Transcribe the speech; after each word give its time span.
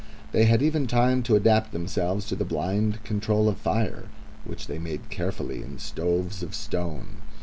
They 0.31 0.45
had 0.45 0.63
even 0.63 0.87
time 0.87 1.21
to 1.21 1.35
adapt 1.35 1.71
themselves 1.73 2.25
to 2.25 2.35
the 2.35 2.43
blind 2.43 3.03
control 3.03 3.47
of 3.47 3.57
fire, 3.57 4.05
which 4.45 4.65
they 4.65 4.79
made 4.79 5.11
carefully 5.11 5.61
in 5.61 5.77
stoves 5.77 6.41
of 6.41 6.55
stone. 6.55 7.17